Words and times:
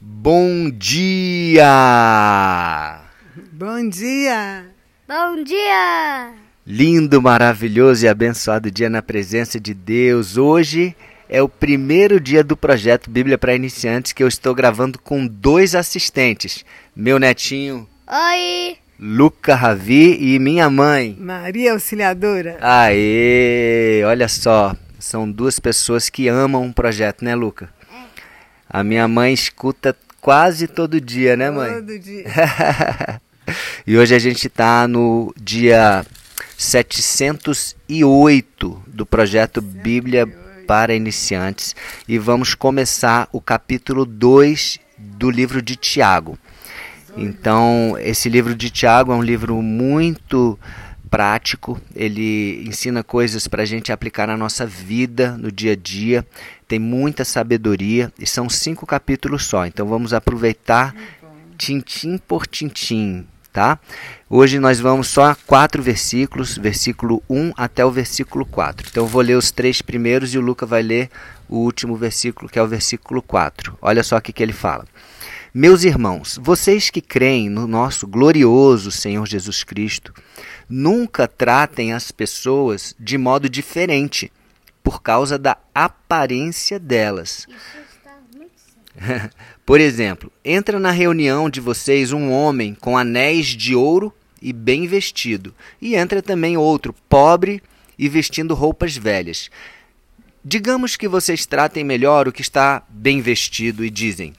Bom 0.00 0.70
dia! 0.70 1.66
Bom 3.50 3.88
dia! 3.88 4.66
Bom 5.08 5.42
dia! 5.42 6.30
Lindo, 6.64 7.20
maravilhoso 7.20 8.04
e 8.04 8.08
abençoado 8.08 8.70
dia 8.70 8.88
na 8.88 9.02
presença 9.02 9.58
de 9.58 9.74
Deus. 9.74 10.36
Hoje 10.36 10.94
é 11.28 11.42
o 11.42 11.48
primeiro 11.48 12.20
dia 12.20 12.44
do 12.44 12.56
projeto 12.56 13.10
Bíblia 13.10 13.36
para 13.36 13.56
Iniciantes 13.56 14.12
que 14.12 14.22
eu 14.22 14.28
estou 14.28 14.54
gravando 14.54 15.00
com 15.00 15.26
dois 15.26 15.74
assistentes. 15.74 16.64
Meu 16.94 17.18
netinho. 17.18 17.84
Oi! 18.06 18.76
Luca 19.00 19.56
Ravi 19.56 20.16
e 20.20 20.38
minha 20.38 20.70
mãe. 20.70 21.16
Maria 21.18 21.72
Auxiliadora. 21.72 22.56
Aê! 22.60 24.04
Olha 24.06 24.28
só, 24.28 24.76
são 24.96 25.28
duas 25.28 25.58
pessoas 25.58 26.08
que 26.08 26.28
amam 26.28 26.68
o 26.68 26.72
projeto, 26.72 27.24
né, 27.24 27.34
Luca? 27.34 27.76
A 28.70 28.84
minha 28.84 29.08
mãe 29.08 29.32
escuta 29.32 29.96
quase 30.20 30.66
todo 30.66 31.00
dia, 31.00 31.34
né, 31.36 31.50
mãe? 31.50 31.72
Todo 31.74 31.98
dia. 31.98 32.26
e 33.86 33.96
hoje 33.96 34.14
a 34.14 34.18
gente 34.18 34.46
está 34.46 34.86
no 34.86 35.32
dia 35.40 36.04
708 36.56 38.82
do 38.86 39.06
projeto 39.06 39.62
Bíblia 39.62 40.26
para 40.66 40.94
Iniciantes 40.94 41.74
e 42.06 42.18
vamos 42.18 42.54
começar 42.54 43.26
o 43.32 43.40
capítulo 43.40 44.04
2 44.04 44.78
do 44.98 45.30
livro 45.30 45.62
de 45.62 45.74
Tiago. 45.74 46.38
Então, 47.16 47.96
esse 47.98 48.28
livro 48.28 48.54
de 48.54 48.68
Tiago 48.68 49.12
é 49.12 49.14
um 49.14 49.22
livro 49.22 49.62
muito 49.62 50.58
prático, 51.08 51.80
ele 51.94 52.62
ensina 52.66 53.02
coisas 53.02 53.48
para 53.48 53.62
a 53.62 53.66
gente 53.66 53.90
aplicar 53.92 54.26
na 54.26 54.36
nossa 54.36 54.66
vida, 54.66 55.36
no 55.36 55.50
dia 55.50 55.72
a 55.72 55.76
dia, 55.76 56.26
tem 56.66 56.78
muita 56.78 57.24
sabedoria 57.24 58.12
e 58.18 58.26
são 58.26 58.48
cinco 58.48 58.86
capítulos 58.86 59.44
só. 59.44 59.66
Então, 59.66 59.86
vamos 59.86 60.12
aproveitar 60.12 60.94
tintim 61.56 62.18
por 62.18 62.46
tintim 62.46 63.26
tá? 63.58 63.78
Hoje 64.30 64.60
nós 64.60 64.78
vamos 64.78 65.08
só 65.08 65.24
a 65.24 65.34
quatro 65.34 65.82
versículos, 65.82 66.56
versículo 66.56 67.20
1 67.28 67.54
até 67.56 67.84
o 67.84 67.90
versículo 67.90 68.46
4. 68.46 68.86
Então 68.88 69.02
eu 69.02 69.08
vou 69.08 69.20
ler 69.20 69.36
os 69.36 69.50
três 69.50 69.82
primeiros 69.82 70.32
e 70.32 70.38
o 70.38 70.40
Luca 70.40 70.64
vai 70.64 70.80
ler 70.80 71.10
o 71.48 71.56
último 71.56 71.96
versículo, 71.96 72.48
que 72.48 72.58
é 72.58 72.62
o 72.62 72.68
versículo 72.68 73.20
4. 73.20 73.76
Olha 73.82 74.04
só 74.04 74.16
o 74.16 74.20
que, 74.20 74.32
que 74.32 74.42
ele 74.42 74.52
fala. 74.52 74.84
Meus 75.54 75.82
irmãos, 75.82 76.38
vocês 76.42 76.90
que 76.90 77.00
creem 77.00 77.48
no 77.48 77.66
nosso 77.66 78.06
glorioso 78.06 78.90
Senhor 78.90 79.26
Jesus 79.26 79.64
Cristo, 79.64 80.12
nunca 80.68 81.26
tratem 81.26 81.94
as 81.94 82.12
pessoas 82.12 82.94
de 83.00 83.16
modo 83.16 83.48
diferente 83.48 84.30
por 84.82 85.00
causa 85.00 85.38
da 85.38 85.56
aparência 85.74 86.78
delas. 86.78 87.46
Por 89.64 89.80
exemplo, 89.80 90.30
entra 90.44 90.78
na 90.78 90.90
reunião 90.90 91.48
de 91.48 91.60
vocês 91.60 92.12
um 92.12 92.30
homem 92.30 92.74
com 92.74 92.98
anéis 92.98 93.46
de 93.46 93.74
ouro 93.74 94.12
e 94.42 94.52
bem 94.52 94.86
vestido, 94.86 95.54
e 95.80 95.96
entra 95.96 96.20
também 96.20 96.58
outro, 96.58 96.94
pobre 97.08 97.62
e 97.98 98.06
vestindo 98.06 98.54
roupas 98.54 98.96
velhas. 98.96 99.50
Digamos 100.44 100.94
que 100.94 101.08
vocês 101.08 101.46
tratem 101.46 101.84
melhor 101.84 102.28
o 102.28 102.32
que 102.32 102.42
está 102.42 102.82
bem 102.88 103.20
vestido 103.20 103.84
e 103.84 103.90
dizem: 103.90 104.34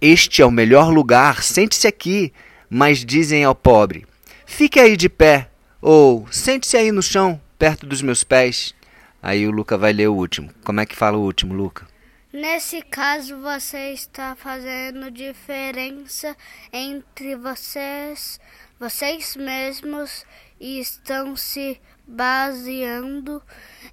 Este 0.00 0.42
é 0.42 0.46
o 0.46 0.50
melhor 0.50 0.90
lugar, 0.92 1.42
sente-se 1.42 1.86
aqui. 1.86 2.32
Mas 2.68 3.04
dizem 3.04 3.44
ao 3.44 3.54
pobre: 3.54 4.06
Fique 4.44 4.78
aí 4.78 4.96
de 4.96 5.08
pé, 5.08 5.50
ou 5.80 6.26
sente-se 6.30 6.76
aí 6.76 6.92
no 6.92 7.02
chão, 7.02 7.40
perto 7.58 7.86
dos 7.86 8.02
meus 8.02 8.22
pés. 8.24 8.74
Aí 9.22 9.46
o 9.46 9.50
Luca 9.50 9.78
vai 9.78 9.92
ler 9.92 10.08
o 10.08 10.14
último. 10.14 10.50
Como 10.64 10.80
é 10.80 10.86
que 10.86 10.94
fala 10.94 11.16
o 11.16 11.22
último, 11.22 11.54
Luca? 11.54 11.86
Nesse 12.32 12.82
caso, 12.82 13.40
você 13.40 13.92
está 13.92 14.36
fazendo 14.36 15.10
diferença 15.10 16.36
entre 16.70 17.34
vocês, 17.34 18.38
vocês 18.78 19.34
mesmos 19.36 20.26
e 20.60 20.78
estão 20.78 21.34
se 21.34 21.80
baseando 22.06 23.42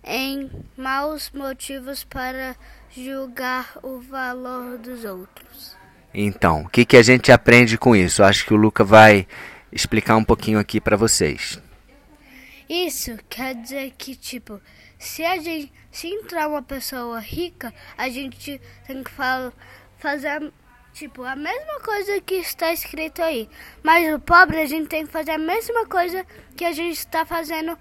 em 0.03 0.51
maus 0.75 1.31
motivos 1.31 2.03
para 2.03 2.55
julgar 2.91 3.77
o 3.81 3.99
valor 3.99 4.77
dos 4.77 5.05
outros. 5.05 5.82
Então, 6.13 6.63
o 6.63 6.69
que, 6.69 6.85
que 6.85 6.97
a 6.97 7.01
gente 7.01 7.31
aprende 7.31 7.77
com 7.77 7.95
isso? 7.95 8.23
Acho 8.23 8.45
que 8.45 8.53
o 8.53 8.57
Luca 8.57 8.83
vai 8.83 9.27
explicar 9.71 10.15
um 10.15 10.23
pouquinho 10.23 10.59
aqui 10.59 10.79
para 10.79 10.95
vocês. 10.95 11.59
Isso 12.69 13.17
quer 13.29 13.55
dizer 13.55 13.93
que, 13.97 14.15
tipo, 14.15 14.61
se 14.99 15.25
a 15.25 15.37
gente, 15.37 15.71
se 15.91 16.07
entrar 16.07 16.47
uma 16.47 16.61
pessoa 16.61 17.19
rica, 17.19 17.73
a 17.97 18.09
gente 18.09 18.61
tem 18.87 19.03
que 19.03 19.11
fazer 19.97 20.51
tipo 20.93 21.23
a 21.23 21.35
mesma 21.35 21.79
coisa 21.79 22.21
que 22.21 22.35
está 22.35 22.71
escrito 22.71 23.21
aí. 23.21 23.49
Mas 23.81 24.13
o 24.13 24.19
pobre 24.19 24.61
a 24.61 24.65
gente 24.65 24.87
tem 24.87 25.05
que 25.05 25.11
fazer 25.11 25.31
a 25.31 25.37
mesma 25.37 25.87
coisa 25.87 26.25
que 26.55 26.63
a 26.63 26.71
gente 26.71 26.99
está 26.99 27.25
fazendo 27.25 27.77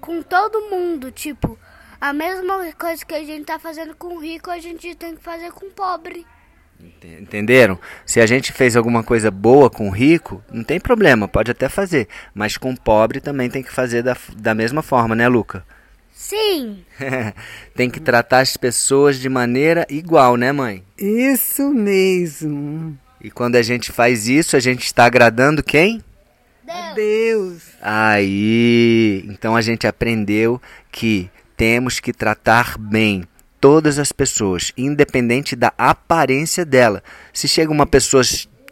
com 0.00 0.22
todo 0.22 0.70
mundo, 0.70 1.12
tipo 1.12 1.58
a 2.00 2.12
mesma 2.12 2.70
coisa 2.78 3.02
que 3.04 3.14
a 3.14 3.24
gente 3.24 3.42
está 3.42 3.58
fazendo 3.58 3.94
com 3.96 4.16
o 4.16 4.18
rico, 4.18 4.50
a 4.50 4.58
gente 4.58 4.94
tem 4.94 5.16
que 5.16 5.22
fazer 5.22 5.50
com 5.52 5.66
o 5.66 5.70
pobre. 5.70 6.26
Entenderam? 7.20 7.78
Se 8.04 8.20
a 8.20 8.26
gente 8.26 8.52
fez 8.52 8.76
alguma 8.76 9.02
coisa 9.02 9.30
boa 9.30 9.68
com 9.68 9.88
o 9.88 9.92
rico, 9.92 10.42
não 10.52 10.64
tem 10.64 10.80
problema, 10.80 11.28
pode 11.28 11.50
até 11.50 11.68
fazer. 11.68 12.08
Mas 12.34 12.56
com 12.56 12.70
o 12.70 12.80
pobre 12.80 13.20
também 13.20 13.50
tem 13.50 13.62
que 13.62 13.72
fazer 13.72 14.02
da, 14.02 14.16
da 14.36 14.54
mesma 14.54 14.82
forma, 14.82 15.14
né, 15.14 15.28
Luca? 15.28 15.64
Sim. 16.14 16.84
Tem 17.74 17.90
que 17.90 17.98
tratar 17.98 18.38
as 18.38 18.56
pessoas 18.56 19.18
de 19.18 19.28
maneira 19.28 19.84
igual, 19.90 20.36
né, 20.36 20.52
mãe? 20.52 20.84
Isso 20.96 21.68
mesmo. 21.70 22.96
E 23.20 23.30
quando 23.30 23.56
a 23.56 23.62
gente 23.62 23.90
faz 23.90 24.28
isso, 24.28 24.56
a 24.56 24.60
gente 24.60 24.84
está 24.84 25.04
agradando 25.04 25.62
quem? 25.62 26.02
Deus. 26.64 26.94
Deus. 26.94 27.62
Aí, 27.82 29.24
então 29.28 29.56
a 29.56 29.60
gente 29.60 29.86
aprendeu 29.86 30.62
que 30.90 31.28
temos 31.56 32.00
que 32.00 32.12
tratar 32.12 32.78
bem 32.78 33.24
todas 33.64 33.98
as 33.98 34.12
pessoas, 34.12 34.74
independente 34.76 35.56
da 35.56 35.72
aparência 35.78 36.66
dela. 36.66 37.02
Se 37.32 37.48
chega 37.48 37.72
uma 37.72 37.86
pessoa 37.86 38.22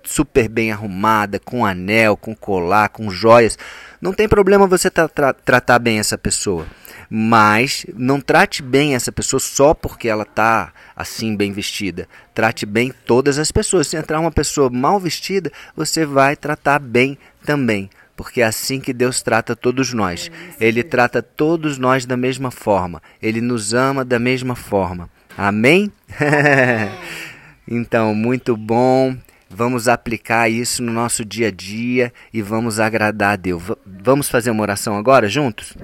super 0.05 0.51
bem 0.51 0.71
arrumada, 0.71 1.41
com 1.41 1.65
anel, 1.65 2.15
com 2.15 2.37
colar, 2.37 2.91
com 2.91 3.11
joias, 3.11 3.57
não 4.03 4.13
tem 4.13 4.29
problema 4.29 4.67
você 4.67 4.91
tra 4.91 5.09
tra 5.09 5.33
tratar 5.33 5.79
bem 5.79 5.99
essa 5.99 6.19
pessoa. 6.19 6.67
Mas 7.09 7.87
não 7.95 8.21
trate 8.21 8.63
bem 8.63 8.95
essa 8.95 9.11
pessoa 9.11 9.41
só 9.41 9.73
porque 9.73 10.11
ela 10.11 10.25
está 10.25 10.75
assim 10.95 11.35
bem 11.35 11.53
vestida. 11.53 12.07
Trate 12.35 12.67
bem 12.67 12.93
todas 13.07 13.39
as 13.39 13.51
pessoas. 13.51 13.87
Se 13.87 13.97
entrar 13.97 14.21
uma 14.21 14.31
pessoa 14.31 14.69
mal 14.69 15.01
vestida, 15.01 15.51
você 15.75 16.05
vai 16.05 16.37
tratar 16.37 16.79
bem 16.79 17.17
também. 17.47 17.89
Porque 18.22 18.41
é 18.41 18.44
assim 18.44 18.78
que 18.78 18.93
Deus 18.93 19.21
trata 19.21 19.56
todos 19.56 19.93
nós. 19.93 20.31
Ele 20.60 20.84
trata 20.84 21.21
todos 21.21 21.77
nós 21.77 22.06
da 22.06 22.16
mesma 22.16 22.53
forma. 22.53 23.03
Ele 23.21 23.41
nos 23.41 23.75
ama 23.75 24.05
da 24.05 24.16
mesma 24.16 24.55
forma. 24.55 25.10
Amém? 25.37 25.91
então, 27.66 28.15
muito 28.15 28.56
bom. 28.56 29.16
Vamos 29.50 29.88
aplicar 29.88 30.49
isso 30.49 30.84
no 30.84 30.93
nosso 30.93 31.25
dia 31.25 31.49
a 31.49 31.50
dia 31.50 32.12
e 32.32 32.41
vamos 32.41 32.78
agradar 32.78 33.32
a 33.32 33.37
Deus. 33.37 33.61
Vamos 33.84 34.28
fazer 34.28 34.53
uma 34.53 34.62
oração 34.62 34.97
agora 34.97 35.28
juntos? 35.28 35.75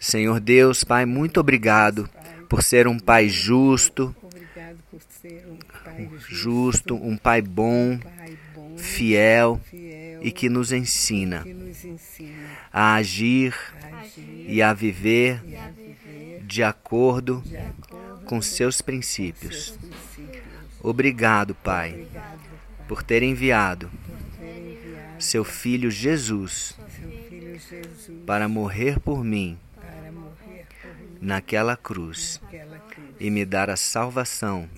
Senhor 0.00 0.40
Deus, 0.40 0.82
Pai, 0.82 1.04
muito 1.04 1.38
obrigado 1.38 2.08
por 2.48 2.62
ser 2.62 2.88
um 2.88 2.98
Pai 2.98 3.28
justo, 3.28 4.16
justo, 6.26 6.94
um 6.94 7.18
Pai 7.18 7.42
bom, 7.42 8.00
fiel 8.78 9.60
e 10.22 10.30
que 10.30 10.48
nos 10.48 10.72
ensina 10.72 11.44
a 12.72 12.94
agir 12.94 13.54
e 14.46 14.62
a 14.62 14.72
viver 14.72 15.42
de 16.42 16.62
acordo 16.62 17.42
com 18.24 18.40
seus 18.40 18.80
princípios. 18.80 19.78
Obrigado, 20.80 21.54
Pai, 21.54 22.06
por 22.88 23.02
ter 23.02 23.22
enviado 23.22 23.90
seu 25.18 25.44
Filho 25.44 25.90
Jesus 25.90 26.76
para 28.26 28.48
morrer 28.48 28.98
por 28.98 29.24
mim 29.24 29.58
naquela 31.20 31.76
cruz 31.76 32.40
e 33.20 33.30
me 33.30 33.44
dar 33.44 33.70
a 33.70 33.76
salvação 33.76 34.68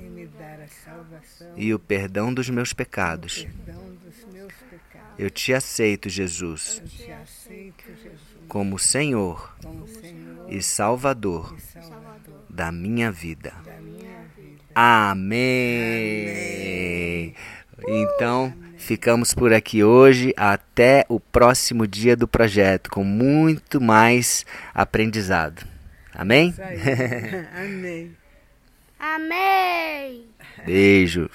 e 1.57 1.73
o 1.73 1.79
perdão 1.79 2.33
dos 2.33 2.51
meus 2.51 2.73
pecados. 2.73 3.47
Eu 5.19 5.31
te 5.31 5.55
aceito, 5.55 6.09
Jesus, 6.09 6.83
como 8.49 8.79
Senhor 8.79 9.55
e 10.49 10.61
Salvador 10.63 11.55
da 12.49 12.73
minha 12.73 13.11
vida. 13.11 13.53
Amém. 14.75 15.35
Então, 17.87 18.53
ficamos 18.77 19.33
por 19.35 19.53
aqui 19.53 19.85
hoje. 19.85 20.35
Até 20.37 21.07
o 21.09 21.21
próximo 21.21 21.87
dia 21.87 22.17
do 22.17 22.27
projeto, 22.27 22.91
com 22.91 23.05
muito 23.05 23.81
mais 23.81 24.45
aprendizado. 24.75 25.65
Amém? 26.13 26.55
Amém. 27.57 28.17
Amém. 28.99 30.25
Beijo. 30.65 31.31